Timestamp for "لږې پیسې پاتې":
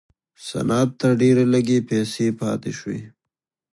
1.53-2.71